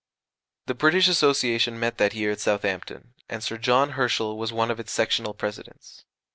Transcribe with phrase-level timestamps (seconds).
[0.65, 4.79] The British Association met that year at Southampton, and Sir John Herschel was one of
[4.79, 6.05] its Sectional Presidents.